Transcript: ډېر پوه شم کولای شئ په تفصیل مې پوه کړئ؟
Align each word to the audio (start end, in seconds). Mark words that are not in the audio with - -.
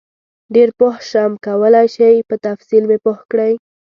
ډېر 0.53 0.69
پوه 0.77 0.95
شم 1.09 1.31
کولای 1.45 1.87
شئ 1.95 2.15
په 2.29 2.35
تفصیل 2.45 2.83
مې 2.89 2.97
پوه 3.03 3.19
کړئ؟ 3.31 3.53